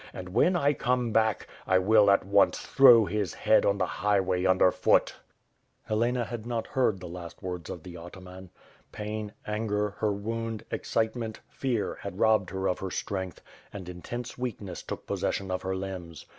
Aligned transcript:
And 0.13 0.29
when 0.29 0.55
I 0.55 0.73
come 0.73 1.11
back, 1.11 1.45
I 1.67 1.77
will 1.77 2.09
at 2.09 2.25
once 2.25 2.57
throw 2.57 3.05
his 3.05 3.35
head 3.35 3.67
on 3.67 3.77
the 3.77 3.85
highway 3.85 4.45
under 4.45 4.71
foot.^* 4.71 5.13
Helena 5.83 6.25
had 6.25 6.43
not 6.43 6.65
heard 6.65 6.99
the 6.99 7.07
last 7.07 7.43
words 7.43 7.69
of 7.69 7.83
the 7.83 7.97
ataman. 7.97 8.49
Pain, 8.91 9.31
anger, 9.45 9.91
her 9.99 10.11
wound, 10.11 10.65
excitement, 10.71 11.41
fear, 11.51 11.99
had 12.01 12.17
robbed 12.17 12.49
her 12.49 12.67
of 12.67 12.79
her 12.79 12.89
strength, 12.89 13.41
and 13.71 13.87
intense 13.87 14.39
weakness 14.39 14.81
took 14.81 15.05
possession 15.05 15.51
of 15.51 15.61
her 15.61 15.75
limbs. 15.75 16.25